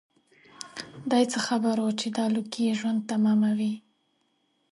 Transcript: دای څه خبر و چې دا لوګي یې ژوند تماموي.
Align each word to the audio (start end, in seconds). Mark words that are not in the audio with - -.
دای 1.11 1.23
څه 1.31 1.39
خبر 1.47 1.75
و 1.79 1.87
چې 1.99 2.07
دا 2.17 2.25
لوګي 2.35 2.61
یې 2.67 2.73
ژوند 2.79 2.99
تماموي. 3.09 3.73